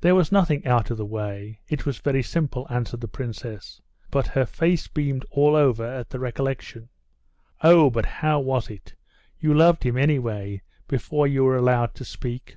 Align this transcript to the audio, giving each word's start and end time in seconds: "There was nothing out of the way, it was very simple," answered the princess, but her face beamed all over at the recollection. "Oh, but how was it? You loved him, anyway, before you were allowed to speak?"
"There 0.00 0.14
was 0.14 0.32
nothing 0.32 0.64
out 0.66 0.90
of 0.90 0.96
the 0.96 1.04
way, 1.04 1.60
it 1.68 1.84
was 1.84 1.98
very 1.98 2.22
simple," 2.22 2.66
answered 2.70 3.02
the 3.02 3.08
princess, 3.08 3.82
but 4.10 4.28
her 4.28 4.46
face 4.46 4.88
beamed 4.88 5.26
all 5.30 5.54
over 5.54 5.84
at 5.84 6.08
the 6.08 6.18
recollection. 6.18 6.88
"Oh, 7.60 7.90
but 7.90 8.06
how 8.06 8.40
was 8.40 8.70
it? 8.70 8.94
You 9.38 9.52
loved 9.52 9.82
him, 9.82 9.98
anyway, 9.98 10.62
before 10.88 11.26
you 11.26 11.44
were 11.44 11.58
allowed 11.58 11.94
to 11.96 12.06
speak?" 12.06 12.56